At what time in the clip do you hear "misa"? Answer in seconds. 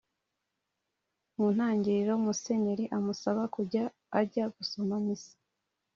5.05-5.35